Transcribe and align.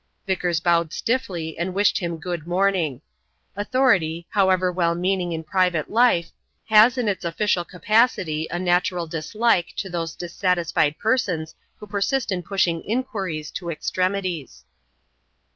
Vickers 0.25 0.59
bowed 0.59 0.91
stiffly 0.93 1.55
and 1.59 1.75
wished 1.75 1.99
him 1.99 2.17
good 2.17 2.47
morning. 2.47 3.01
Authority, 3.55 4.25
however 4.31 4.71
well 4.71 4.95
meaning 4.95 5.31
in 5.31 5.43
private 5.43 5.91
life, 5.91 6.31
has 6.69 6.97
in 6.97 7.07
its 7.07 7.23
official 7.23 7.63
capacity 7.63 8.47
a 8.49 8.57
natural 8.57 9.05
dislike 9.05 9.73
to 9.77 9.91
those 9.91 10.15
dissatisfied 10.15 10.97
persons 10.97 11.53
who 11.77 11.85
persist 11.85 12.31
in 12.31 12.41
pushing 12.41 12.81
inquiries 12.83 13.51
to 13.51 13.69
extremities. 13.69 14.65